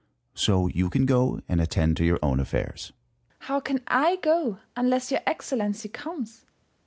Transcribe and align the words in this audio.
So 0.33 0.65
you 0.65 0.89
can 0.89 1.05
go 1.05 1.41
and 1.47 1.61
attend 1.61 1.95
to 1.97 2.03
your 2.03 2.17
own 2.23 2.39
affairs. 2.39 2.87
First 3.37 3.51
Hour. 3.51 3.55
How 3.55 3.59
can 3.59 3.81
I 3.85 4.15
go 4.15 4.57
unless 4.75 5.11
your 5.11 5.21
Excellency 5.27 5.89
comes 5.89 6.43